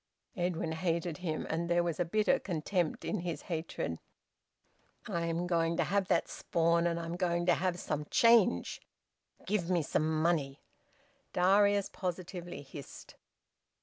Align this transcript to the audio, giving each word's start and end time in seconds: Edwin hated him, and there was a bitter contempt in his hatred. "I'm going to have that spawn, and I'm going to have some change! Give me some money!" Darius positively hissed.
Edwin 0.35 0.71
hated 0.71 1.17
him, 1.19 1.45
and 1.47 1.69
there 1.69 1.83
was 1.83 1.99
a 1.99 2.05
bitter 2.05 2.39
contempt 2.39 3.05
in 3.05 3.19
his 3.19 3.43
hatred. 3.43 3.99
"I'm 5.05 5.45
going 5.45 5.77
to 5.77 5.83
have 5.83 6.07
that 6.07 6.27
spawn, 6.27 6.87
and 6.87 6.99
I'm 6.99 7.15
going 7.15 7.45
to 7.45 7.53
have 7.53 7.79
some 7.79 8.05
change! 8.09 8.81
Give 9.45 9.69
me 9.69 9.83
some 9.83 10.19
money!" 10.23 10.59
Darius 11.33 11.87
positively 11.89 12.63
hissed. 12.63 13.13